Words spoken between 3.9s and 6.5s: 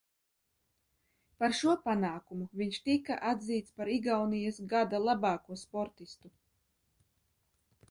Igaunijas Gada labāko sportistu.